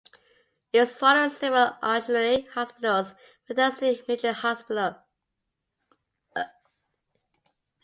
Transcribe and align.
It 0.73 0.79
was 0.79 0.99
one 0.99 1.19
of 1.25 1.31
several 1.31 1.77
auxiliary 1.83 2.47
hospitals 2.55 3.11
for 3.45 3.53
the 3.53 3.61
Endell 3.61 3.71
Street 3.71 4.07
Military 4.07 4.33
Hospital. 4.33 4.95